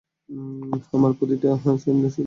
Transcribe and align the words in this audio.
আমরা 0.95 1.13
প্রতিটা 1.19 1.49
সেন্ট 1.63 1.79
শোধ 1.83 1.95
দিয়ে 1.95 2.05
দেব। 2.05 2.19